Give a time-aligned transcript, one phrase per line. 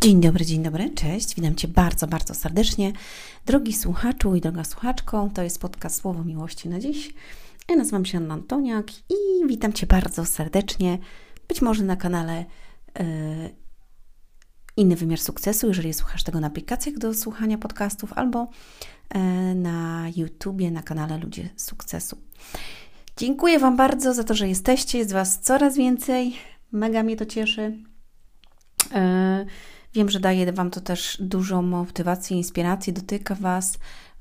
[0.00, 1.34] Dzień dobry, dzień dobry, cześć.
[1.34, 2.92] Witam Cię bardzo, bardzo serdecznie.
[3.46, 7.14] Drogi słuchaczu i droga słuchaczko, to jest podcast Słowo Miłości na dziś.
[7.68, 10.98] Ja nazywam się Anna Antoniak i witam Cię bardzo serdecznie.
[11.48, 12.44] Być może na kanale
[12.98, 13.04] yy,
[14.76, 18.48] Inny Wymiar Sukcesu, jeżeli słuchasz tego na aplikacjach do słuchania podcastów, albo
[19.14, 22.18] yy, na YouTubie, na kanale Ludzie Sukcesu.
[23.16, 24.98] Dziękuję Wam bardzo za to, że jesteście.
[24.98, 26.36] Jest Was coraz więcej.
[26.72, 27.78] Mega mnie to cieszy.
[28.94, 29.46] Yy,
[29.94, 33.78] Wiem, że daje Wam to też dużą motywację, inspirację, dotyka Was,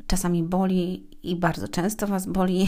[0.07, 2.67] czasami boli i bardzo często Was boli.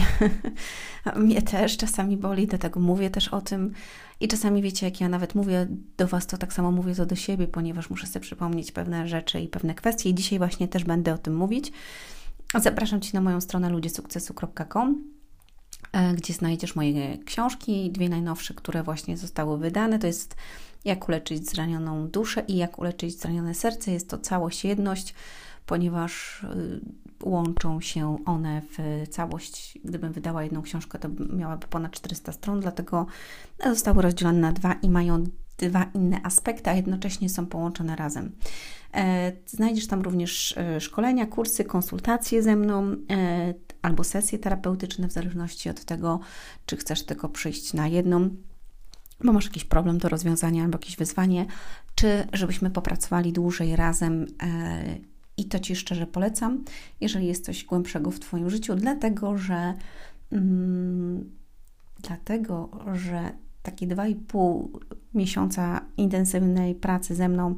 [1.16, 3.72] Mnie też czasami boli, dlatego mówię też o tym.
[4.20, 7.16] I czasami wiecie, jak ja nawet mówię do Was, to tak samo mówię to do
[7.16, 10.10] siebie, ponieważ muszę sobie przypomnieć pewne rzeczy i pewne kwestie.
[10.10, 11.72] I dzisiaj właśnie też będę o tym mówić.
[12.54, 15.19] Zapraszam Cię na moją stronę ludziesukcesu.com
[16.16, 19.98] gdzie znajdziesz moje książki, dwie najnowsze, które właśnie zostały wydane.
[19.98, 20.36] To jest
[20.84, 23.92] jak uleczyć zranioną duszę i jak uleczyć zranione serce.
[23.92, 25.14] Jest to całość, jedność,
[25.66, 26.80] ponieważ y,
[27.22, 29.78] łączą się one w całość.
[29.84, 33.06] Gdybym wydała jedną książkę, to miałaby ponad 400 stron, dlatego
[33.64, 35.24] zostały rozdzielone na dwa i mają
[35.58, 38.32] dwa inne aspekty, a jednocześnie są połączone razem.
[38.94, 45.12] E, znajdziesz tam również e, szkolenia, kursy, konsultacje ze mną e, albo sesje terapeutyczne, w
[45.12, 46.20] zależności od tego,
[46.66, 48.30] czy chcesz tylko przyjść na jedną
[49.24, 51.46] bo masz jakiś problem do rozwiązania albo jakieś wyzwanie,
[51.94, 54.26] czy żebyśmy popracowali dłużej razem.
[54.42, 54.98] E,
[55.36, 56.64] I to Ci szczerze polecam,
[57.00, 59.74] jeżeli jest coś głębszego w Twoim życiu, dlatego że,
[60.32, 61.30] mm,
[62.02, 64.68] dlatego, że takie 2,5
[65.14, 67.54] miesiąca intensywnej pracy ze mną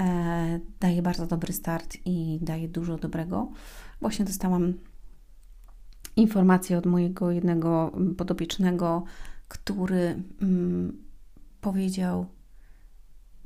[0.00, 3.52] e, daje bardzo dobry start i daje dużo dobrego.
[4.00, 4.74] Właśnie dostałam
[6.16, 9.04] informację od mojego jednego podopiecznego,
[9.48, 10.96] który mm,
[11.60, 12.26] powiedział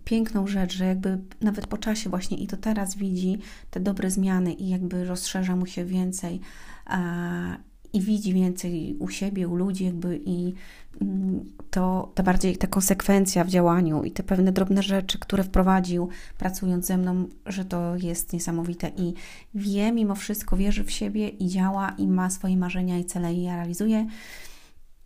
[0.05, 3.39] piękną rzecz, że jakby nawet po czasie właśnie i to teraz widzi
[3.71, 6.41] te dobre zmiany i jakby rozszerza mu się więcej
[6.85, 7.57] a,
[7.95, 10.55] i widzi więcej u siebie, u ludzi jakby i
[11.01, 16.09] mm, to, to bardziej ta konsekwencja w działaniu i te pewne drobne rzeczy, które wprowadził
[16.39, 19.15] pracując ze mną, że to jest niesamowite i
[19.55, 23.43] wie mimo wszystko, wierzy w siebie i działa i ma swoje marzenia i cele i
[23.43, 24.07] je realizuje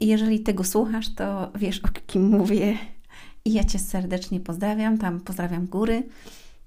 [0.00, 2.78] i jeżeli tego słuchasz, to wiesz o kim mówię.
[3.44, 4.98] I ja Cię serdecznie pozdrawiam.
[4.98, 6.02] Tam pozdrawiam góry.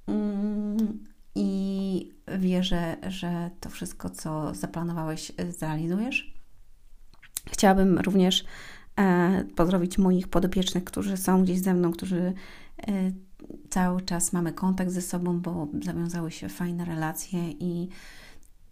[0.08, 6.34] Mm, I wierzę, że to wszystko, co zaplanowałeś, zrealizujesz.
[7.52, 8.46] Chciałabym również
[9.00, 12.34] e, pozdrowić moich podopiecznych, którzy są gdzieś ze mną, którzy
[12.88, 13.12] e,
[13.70, 17.90] cały czas mamy kontakt ze sobą, bo zawiązały się fajne relacje i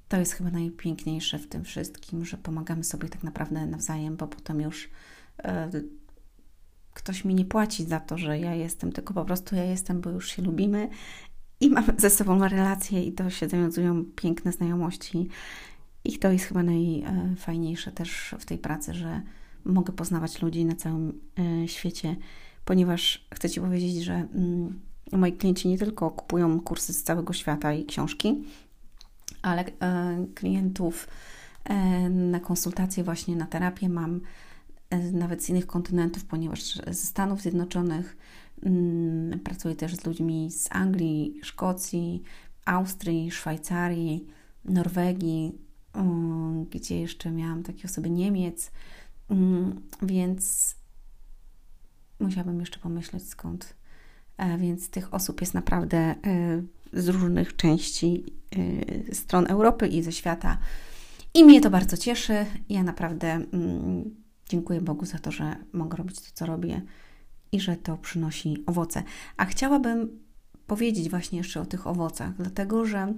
[0.07, 4.61] to jest chyba najpiękniejsze w tym wszystkim, że pomagamy sobie tak naprawdę nawzajem, bo potem
[4.61, 4.89] już
[5.43, 5.69] e,
[6.93, 10.09] ktoś mi nie płaci za to, że ja jestem, tylko po prostu ja jestem, bo
[10.09, 10.89] już się lubimy
[11.59, 15.29] i mamy ze sobą relacje i to się zawiązują piękne znajomości.
[16.03, 19.21] I to jest chyba najfajniejsze też w tej pracy, że
[19.65, 22.15] mogę poznawać ludzi na całym e, świecie,
[22.65, 24.79] ponieważ chcę Ci powiedzieć, że mm,
[25.11, 28.43] moi klienci nie tylko kupują kursy z całego świata i książki,
[29.41, 31.07] ale e, klientów
[31.63, 34.21] e, na konsultacje, właśnie na terapię mam
[35.13, 38.17] nawet z innych kontynentów, ponieważ ze Stanów Zjednoczonych
[39.43, 42.23] pracuję też z ludźmi z Anglii, Szkocji,
[42.65, 44.27] Austrii, Szwajcarii,
[44.65, 45.57] Norwegii,
[45.93, 48.71] mm, gdzie jeszcze miałam takie osoby Niemiec,
[49.29, 50.75] mm, więc
[52.19, 53.73] musiałabym jeszcze pomyśleć skąd.
[54.57, 56.15] Więc tych osób jest naprawdę
[56.93, 58.23] z różnych części
[58.57, 60.57] y, stron Europy i ze świata.
[61.33, 62.45] I mnie to bardzo cieszy.
[62.69, 64.15] Ja naprawdę mm,
[64.49, 66.81] dziękuję Bogu za to, że mogę robić to, co robię
[67.51, 69.03] i że to przynosi owoce.
[69.37, 70.19] A chciałabym
[70.67, 73.13] powiedzieć właśnie jeszcze o tych owocach, dlatego że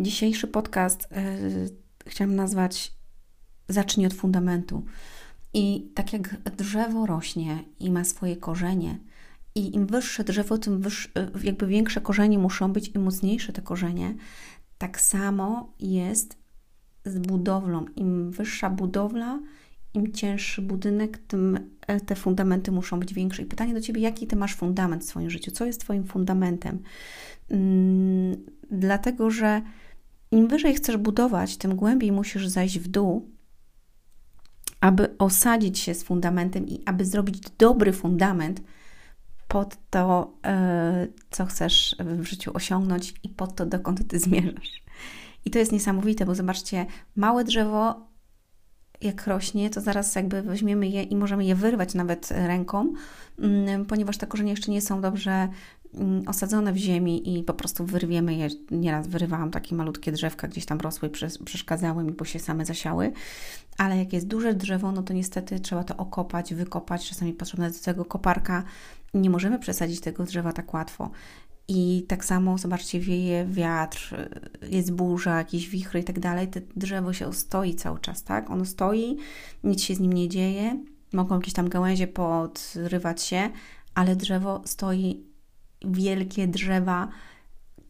[0.00, 2.96] dzisiejszy podcast y, chciałam nazwać
[3.68, 4.84] Zacznij od fundamentu.
[5.54, 8.98] I tak jak drzewo rośnie i ma swoje korzenie,
[9.56, 11.08] i im wyższe drzewo, tym wyższe,
[11.42, 14.14] jakby większe korzenie muszą być i mocniejsze te korzenie.
[14.78, 16.38] Tak samo jest
[17.04, 17.86] z budowlą.
[17.96, 19.40] Im wyższa budowla,
[19.96, 23.42] im cięższy budynek, tym e, te fundamenty muszą być większe.
[23.42, 25.50] I pytanie do Ciebie, jaki Ty masz fundament w swoim życiu?
[25.50, 26.82] Co jest Twoim fundamentem?
[27.48, 28.36] Hmm,
[28.70, 29.62] dlatego, że
[30.30, 33.30] im wyżej chcesz budować, tym głębiej musisz zajść w dół,
[34.80, 38.62] aby osadzić się z fundamentem i aby zrobić dobry fundament,
[39.48, 44.82] pod to, e, co chcesz w życiu osiągnąć i pod to, dokąd ty zmierzasz.
[45.44, 48.06] I to jest niesamowite, bo zobaczcie, małe drzewo,
[49.02, 52.92] jak rośnie, to zaraz jakby weźmiemy je i możemy je wyrwać nawet ręką,
[53.38, 55.48] mm, ponieważ te korzenie jeszcze nie są dobrze
[55.94, 58.48] mm, osadzone w ziemi i po prostu wyrwiemy je.
[58.70, 61.10] Nieraz wyrywałam takie malutkie drzewka, gdzieś tam rosły,
[61.44, 63.12] przeszkadzały mi, bo się same zasiały.
[63.78, 67.08] Ale jak jest duże drzewo, no to niestety trzeba to okopać, wykopać.
[67.08, 68.62] Czasami potrzebna do tego koparka.
[69.14, 71.10] Nie możemy przesadzić tego drzewa tak łatwo.
[71.68, 74.28] I tak samo, zobaczcie, wieje wiatr,
[74.70, 76.48] jest burza, jakieś wichry i tak dalej.
[76.48, 78.50] To drzewo się stoi cały czas, tak?
[78.50, 79.16] Ono stoi,
[79.64, 80.84] nic się z nim nie dzieje.
[81.12, 83.50] Mogą jakieś tam gałęzie podrywać się,
[83.94, 85.24] ale drzewo stoi,
[85.84, 87.08] wielkie drzewa,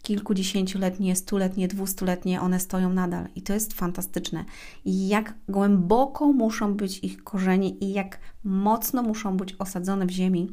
[0.02, 4.44] kilkudziesięcioletnie, stuletnie, dwustuletnie, one stoją nadal i to jest fantastyczne.
[4.84, 10.48] I jak głęboko muszą być ich korzenie i jak mocno muszą być osadzone w ziemi,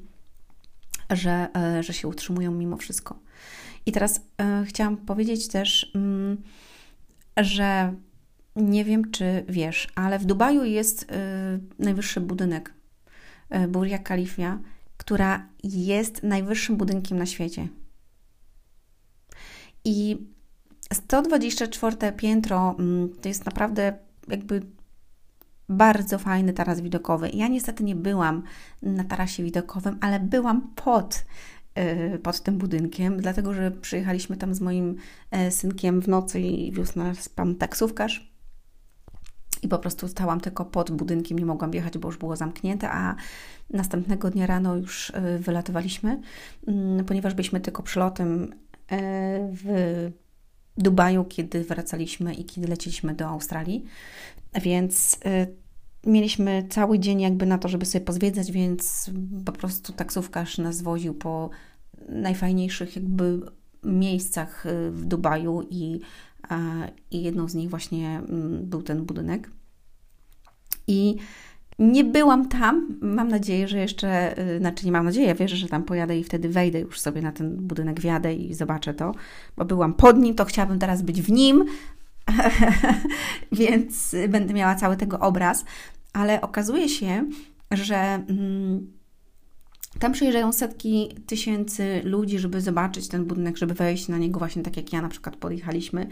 [1.09, 3.19] że, e, że się utrzymują mimo wszystko.
[3.85, 6.41] I teraz e, chciałam powiedzieć też, mm,
[7.37, 7.93] że
[8.55, 11.15] nie wiem, czy wiesz, ale w Dubaju jest e,
[11.79, 12.73] najwyższy budynek
[13.69, 14.59] Burja Khalifa,
[14.97, 17.67] która jest najwyższym budynkiem na świecie.
[19.85, 20.17] I
[20.93, 23.97] 124 piętro mm, to jest naprawdę
[24.27, 24.61] jakby
[25.69, 27.29] bardzo fajny taras widokowy.
[27.29, 28.43] Ja niestety nie byłam
[28.81, 31.25] na tarasie widokowym, ale byłam pod,
[32.15, 34.95] y, pod tym budynkiem, dlatego że przyjechaliśmy tam z moim
[35.31, 38.33] e, synkiem w nocy i wiózł nas pan taksówkarz.
[39.61, 43.15] I po prostu stałam tylko pod budynkiem, nie mogłam jechać, bo już było zamknięte, a
[43.69, 46.21] następnego dnia rano już y, wylatowaliśmy,
[46.67, 48.53] mm, ponieważ byliśmy tylko przylotem
[48.91, 48.97] e,
[49.53, 49.67] w
[50.77, 53.85] Dubaju, kiedy wracaliśmy i kiedy leciliśmy do Australii.
[54.61, 59.11] Więc y, mieliśmy cały dzień jakby na to, żeby sobie pozwiedzać, więc
[59.45, 61.49] po prostu taksówkarz nas woził po
[62.09, 63.41] najfajniejszych jakby
[63.83, 65.99] miejscach y, w Dubaju i,
[67.11, 69.49] i jedną z nich właśnie mm, był ten budynek.
[70.87, 71.15] I
[71.79, 72.97] nie byłam tam.
[73.01, 76.23] Mam nadzieję, że jeszcze, y, znaczy nie mam nadzieję, ja wierzę, że tam pojadę i
[76.23, 79.11] wtedy wejdę już sobie na ten budynek, wjadę i zobaczę to,
[79.57, 81.65] bo byłam pod nim, to chciałabym teraz być w nim,
[83.51, 85.65] więc będę miała cały tego obraz.
[86.13, 87.29] Ale okazuje się,
[87.71, 88.87] że mm,
[89.99, 94.77] tam przyjeżdżają setki tysięcy ludzi, żeby zobaczyć ten budynek, żeby wejść na niego, właśnie tak
[94.77, 96.07] jak ja na przykład podjechaliśmy,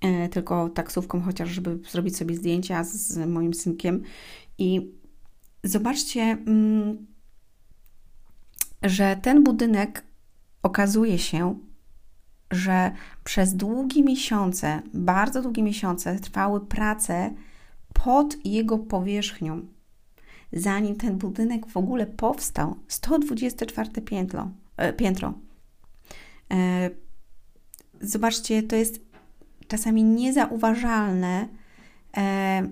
[0.00, 4.02] e, tylko taksówką, chociaż żeby zrobić sobie zdjęcia z moim synkiem.
[4.58, 4.92] I
[5.64, 7.06] zobaczcie, mm,
[8.82, 10.04] że ten budynek
[10.62, 11.58] okazuje się,
[12.50, 12.92] że
[13.24, 17.34] przez długie miesiące, bardzo długie miesiące trwały prace
[18.04, 19.66] pod jego powierzchnią.
[20.52, 24.50] Zanim ten budynek w ogóle powstał, 124 piętro.
[24.76, 25.34] E, piętro.
[26.52, 26.90] E,
[28.00, 29.00] zobaczcie, to jest
[29.68, 31.48] czasami niezauważalne,
[32.16, 32.68] e,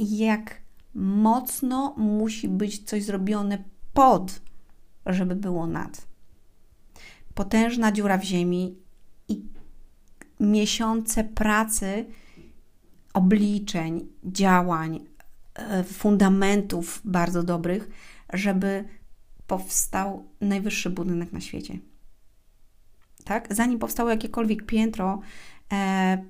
[0.00, 0.60] jak
[0.94, 4.40] mocno musi być coś zrobione pod,
[5.06, 6.06] żeby było nad
[7.34, 8.78] potężna dziura w ziemi
[9.28, 9.42] i
[10.40, 12.06] miesiące pracy,
[13.14, 15.00] obliczeń, działań,
[15.54, 17.88] e, fundamentów bardzo dobrych,
[18.32, 18.84] żeby
[19.46, 21.78] powstał najwyższy budynek na świecie.
[23.24, 23.54] Tak?
[23.54, 25.20] Zanim powstało jakiekolwiek piętro
[25.72, 26.24] e,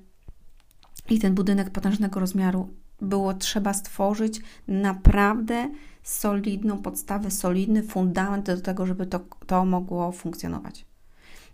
[1.09, 2.69] i ten budynek potężnego rozmiaru,
[3.01, 5.69] było trzeba stworzyć naprawdę
[6.03, 10.85] solidną podstawę, solidny fundament do tego, żeby to, to mogło funkcjonować.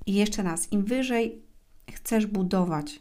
[0.06, 1.42] I jeszcze raz, im wyżej
[1.92, 3.00] chcesz budować,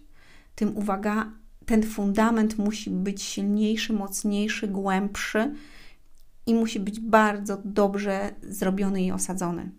[0.55, 1.33] tym uwaga,
[1.67, 5.55] ten fundament musi być silniejszy, mocniejszy, głębszy
[6.47, 9.71] i musi być bardzo dobrze zrobiony i osadzony.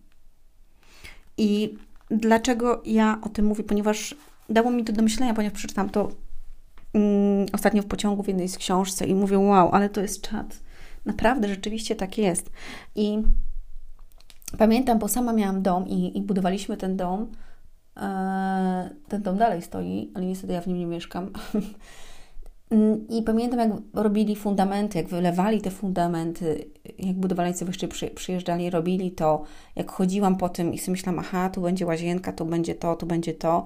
[1.38, 1.77] I
[2.12, 3.63] dlaczego ja o tym mówię?
[3.63, 4.15] Ponieważ
[4.50, 6.12] dało mi to do myślenia, ponieważ przeczytam to
[6.94, 10.60] um, ostatnio w pociągu w jednej z książce i mówię, wow, ale to jest czat.
[11.06, 12.50] Naprawdę, rzeczywiście tak jest.
[12.96, 13.24] I
[14.58, 17.32] Pamiętam, bo sama miałam dom i, i budowaliśmy ten dom.
[17.98, 21.29] E, ten dom dalej stoi, ale niestety ja w nim nie mieszkam.
[23.17, 29.44] I pamiętam, jak robili fundamenty, jak wylewali te fundamenty, jak budowlańcy jeszcze przyjeżdżali, robili to,
[29.75, 33.06] jak chodziłam po tym i sobie myślałam, aha, tu będzie łazienka, tu będzie to, tu
[33.06, 33.63] będzie to.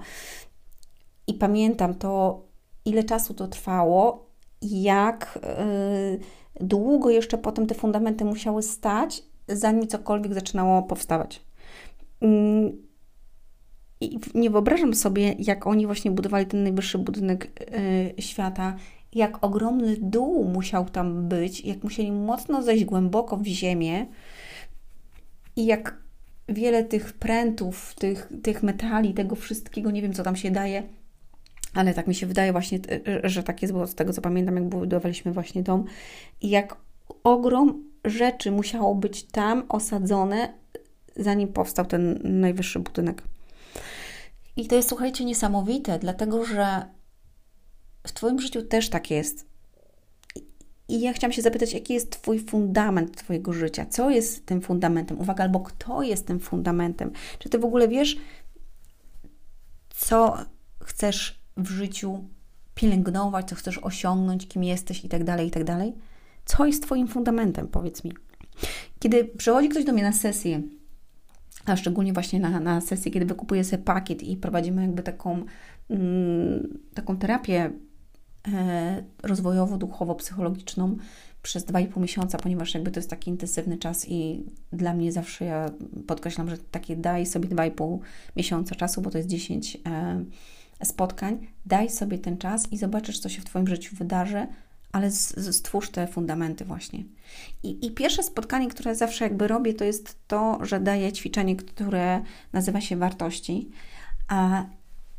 [1.26, 2.42] I pamiętam to,
[2.84, 4.26] ile czasu to trwało,
[4.62, 11.42] jak yy, długo jeszcze potem te fundamenty musiały stać, zanim cokolwiek zaczynało powstawać.
[12.20, 12.72] Mm,
[14.00, 17.62] I nie wyobrażam sobie, jak oni właśnie budowali ten najwyższy budynek
[18.18, 18.76] y, świata,
[19.14, 24.06] jak ogromny dół musiał tam być, jak musieli mocno zejść głęboko w ziemię
[25.56, 26.02] i jak
[26.48, 30.82] wiele tych prętów, tych, tych metali, tego wszystkiego, nie wiem co tam się daje,
[31.74, 34.56] ale tak mi się wydaje właśnie, y, że tak jest, bo z tego co pamiętam,
[34.56, 35.84] jak budowaliśmy właśnie dom
[36.40, 36.76] i jak
[37.24, 40.54] ogrom rzeczy musiało być tam osadzone,
[41.16, 43.22] zanim powstał ten najwyższy budynek.
[44.56, 46.82] I to jest, słuchajcie, niesamowite, dlatego że
[48.06, 49.46] w Twoim życiu też tak jest.
[50.88, 53.86] I ja chciałam się zapytać, jaki jest Twój fundament Twojego życia?
[53.86, 55.20] Co jest tym fundamentem?
[55.20, 57.12] Uwaga, albo kto jest tym fundamentem?
[57.38, 58.16] Czy Ty w ogóle wiesz,
[59.90, 60.36] co
[60.84, 62.24] chcesz w życiu
[62.74, 65.94] pielęgnować, co chcesz osiągnąć, kim jesteś i tak dalej, i tak dalej?
[66.44, 67.68] Co jest Twoim fundamentem?
[67.68, 68.12] Powiedz mi.
[68.98, 70.62] Kiedy przychodzi ktoś do mnie na sesję,
[71.66, 75.44] a szczególnie właśnie na, na sesję, kiedy wykupuję sobie pakiet i prowadzimy jakby taką,
[75.90, 77.70] mm, taką terapię
[78.54, 80.96] e, rozwojowo-duchowo-psychologiczną
[81.42, 85.70] przez 2,5 miesiąca, ponieważ jakby to jest taki intensywny czas i dla mnie zawsze ja
[86.06, 87.98] podkreślam, że takie daj sobie 2,5
[88.36, 90.24] miesiąca czasu, bo to jest 10 e,
[90.84, 94.46] spotkań, daj sobie ten czas i zobaczysz, co się w Twoim życiu wydarzy,
[94.92, 95.10] ale
[95.52, 97.04] stwórz te fundamenty właśnie.
[97.62, 102.22] I, I, pierwsze spotkanie, które zawsze jakby robię, to jest to, że daję ćwiczenie, które
[102.52, 103.70] nazywa się wartości.
[104.28, 104.64] A,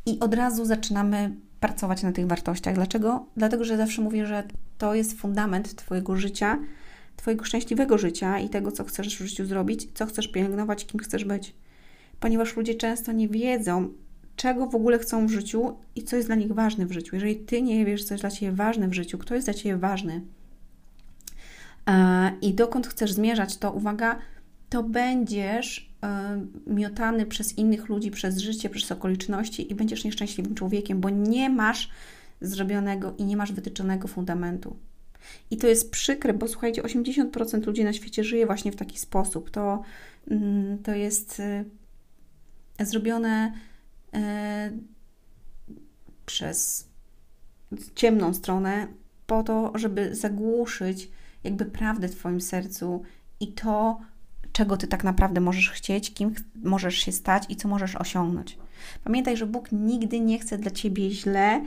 [0.06, 2.74] I od razu zaczynamy pracować na tych wartościach.
[2.74, 3.26] Dlaczego?
[3.36, 4.42] Dlatego, że zawsze mówię, że
[4.78, 6.58] to jest fundament Twojego życia,
[7.16, 11.24] Twojego szczęśliwego życia i tego, co chcesz w życiu zrobić, co chcesz pielęgnować, kim chcesz
[11.24, 11.54] być.
[12.20, 13.88] Ponieważ ludzie często nie wiedzą,
[14.36, 17.16] czego w ogóle chcą w życiu i co jest dla nich ważne w życiu.
[17.16, 19.76] Jeżeli ty nie wiesz, co jest dla ciebie ważne w życiu, kto jest dla ciebie
[19.76, 20.20] ważny
[21.88, 24.18] e, i dokąd chcesz zmierzać, to uwaga,
[24.70, 31.00] to będziesz e, miotany przez innych ludzi, przez życie, przez okoliczności i będziesz nieszczęśliwym człowiekiem,
[31.00, 31.90] bo nie masz
[32.40, 34.76] zrobionego i nie masz wytyczonego fundamentu.
[35.50, 39.50] I to jest przykre, bo słuchajcie, 80% ludzi na świecie żyje właśnie w taki sposób.
[39.50, 39.82] To,
[40.30, 41.64] mm, to jest e,
[42.80, 43.52] zrobione
[46.26, 46.88] przez
[47.94, 48.86] ciemną stronę,
[49.26, 51.10] po to, żeby zagłuszyć
[51.44, 53.02] jakby prawdę w Twoim sercu
[53.40, 54.00] i to,
[54.52, 58.58] czego Ty tak naprawdę możesz chcieć, kim możesz się stać i co możesz osiągnąć.
[59.04, 61.64] Pamiętaj, że Bóg nigdy nie chce dla Ciebie źle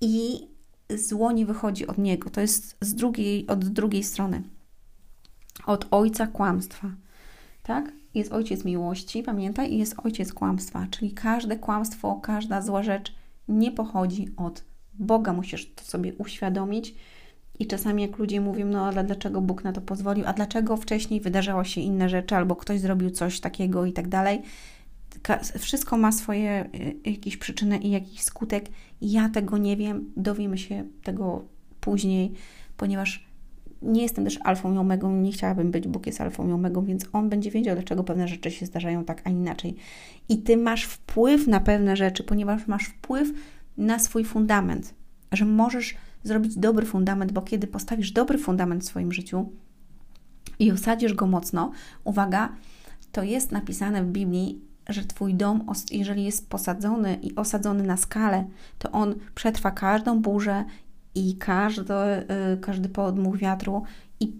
[0.00, 0.48] i
[0.90, 2.30] zło nie wychodzi od Niego.
[2.30, 4.42] To jest z drugiej, od drugiej strony.
[5.66, 6.90] Od Ojca kłamstwa.
[7.62, 7.92] Tak?
[8.16, 13.14] Jest ojciec miłości, pamiętaj, i jest ojciec kłamstwa, czyli każde kłamstwo, każda zła rzecz
[13.48, 15.32] nie pochodzi od Boga.
[15.32, 16.94] Musisz to sobie uświadomić.
[17.58, 21.20] I czasami jak ludzie mówią, no ale dlaczego Bóg na to pozwolił, a dlaczego wcześniej
[21.20, 24.42] wydarzało się inne rzeczy, albo ktoś zrobił coś takiego i tak dalej.
[25.58, 26.70] Wszystko ma swoje
[27.04, 28.68] y, jakieś przyczyny i jakiś skutek.
[29.00, 31.44] Ja tego nie wiem, dowiemy się tego
[31.80, 32.32] później,
[32.76, 33.25] ponieważ
[33.86, 37.04] nie jestem też alfą i omegą, nie chciałabym być, Bóg jest alfą i omegą, więc
[37.12, 39.76] On będzie wiedział, dlaczego pewne rzeczy się zdarzają tak, a inaczej.
[40.28, 43.32] I Ty masz wpływ na pewne rzeczy, ponieważ masz wpływ
[43.76, 44.94] na swój fundament,
[45.32, 49.52] że możesz zrobić dobry fundament, bo kiedy postawisz dobry fundament w swoim życiu
[50.58, 51.72] i osadzisz go mocno,
[52.04, 52.52] uwaga,
[53.12, 58.44] to jest napisane w Biblii, że Twój dom, jeżeli jest posadzony i osadzony na skale,
[58.78, 60.64] to on przetrwa każdą burzę
[61.16, 63.82] i każdy, y, każdy podmuch wiatru
[64.20, 64.32] i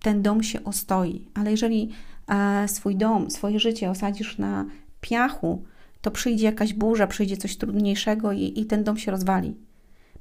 [0.00, 1.28] ten dom się ostoi.
[1.34, 1.90] Ale jeżeli
[2.28, 4.66] e, swój dom, swoje życie osadzisz na
[5.00, 5.64] piachu,
[6.00, 9.54] to przyjdzie jakaś burza, przyjdzie coś trudniejszego i, i ten dom się rozwali.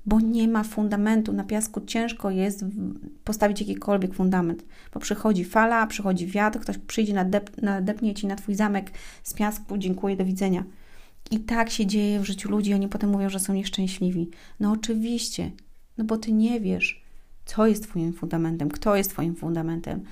[0.06, 1.34] Bo nie ma fundamentu.
[1.34, 2.65] Na piasku ciężko jest
[3.24, 8.56] postawić jakikolwiek fundament, bo przychodzi fala, przychodzi wiatr, ktoś przyjdzie, nadep, nadepnie ci na twój
[8.56, 8.91] zamek
[9.24, 10.63] z piasku, dziękuję, do widzenia.
[11.32, 14.30] I tak się dzieje w życiu ludzi, oni potem mówią, że są nieszczęśliwi.
[14.60, 15.51] No oczywiście,
[15.98, 17.03] no bo ty nie wiesz,
[17.45, 20.03] co jest Twoim fundamentem, kto jest Twoim fundamentem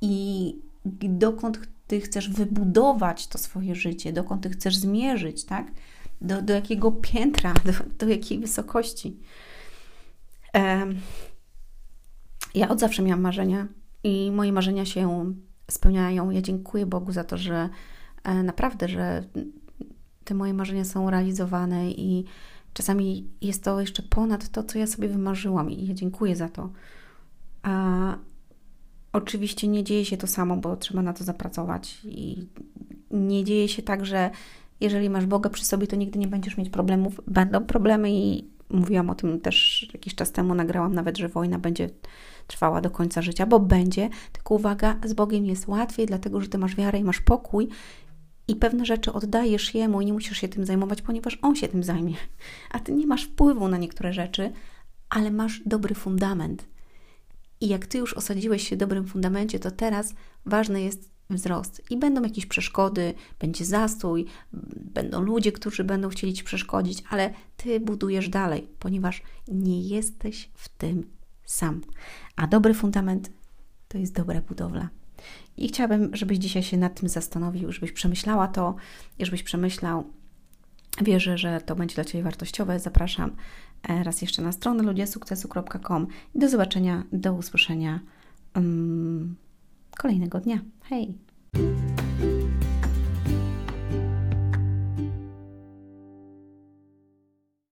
[0.00, 0.56] i
[1.02, 5.70] dokąd Ty chcesz wybudować to swoje życie, dokąd Ty chcesz zmierzyć, tak?
[6.20, 9.16] Do, do jakiego piętra, do, do jakiej wysokości.
[10.54, 11.00] Um,
[12.54, 13.68] ja od zawsze miałam marzenia
[14.04, 15.34] i moje marzenia się
[15.70, 16.30] spełniają.
[16.30, 17.68] Ja dziękuję Bogu za to, że
[18.24, 19.24] e, naprawdę, że
[20.24, 22.24] te moje marzenia są realizowane i
[22.72, 26.70] Czasami jest to jeszcze ponad to, co ja sobie wymarzyłam i ja dziękuję za to.
[27.62, 28.16] A
[29.12, 32.46] oczywiście nie dzieje się to samo, bo trzeba na to zapracować i
[33.10, 34.30] nie dzieje się tak, że
[34.80, 37.20] jeżeli masz Boga przy sobie, to nigdy nie będziesz mieć problemów.
[37.26, 41.90] Będą problemy i mówiłam o tym też jakiś czas temu, nagrałam nawet, że wojna będzie
[42.46, 46.58] trwała do końca życia, bo będzie, tylko uwaga, z Bogiem jest łatwiej, dlatego że Ty
[46.58, 47.68] masz wiarę i masz pokój
[48.52, 51.82] i pewne rzeczy oddajesz Jemu i nie musisz się tym zajmować, ponieważ On się tym
[51.82, 52.14] zajmie.
[52.70, 54.52] A Ty nie masz wpływu na niektóre rzeczy,
[55.08, 56.64] ale masz dobry fundament.
[57.60, 60.14] I jak Ty już osadziłeś się w dobrym fundamencie, to teraz
[60.46, 61.82] ważny jest wzrost.
[61.90, 64.26] I będą jakieś przeszkody, będzie zastój,
[64.76, 70.68] będą ludzie, którzy będą chcieli Ci przeszkodzić, ale Ty budujesz dalej, ponieważ nie jesteś w
[70.68, 71.10] tym
[71.44, 71.80] sam.
[72.36, 73.30] A dobry fundament
[73.88, 75.01] to jest dobra budowla.
[75.56, 78.74] I chciałabym, żebyś dzisiaj się nad tym zastanowił, żebyś przemyślała to
[79.20, 80.04] żebyś przemyślał.
[81.00, 82.80] Wierzę, że to będzie dla Ciebie wartościowe.
[82.80, 83.36] Zapraszam
[83.88, 88.00] e, raz jeszcze na stronę ludziesukcesu.com i do zobaczenia, do usłyszenia
[88.54, 89.36] um,
[89.98, 90.58] kolejnego dnia.
[90.82, 91.14] Hej!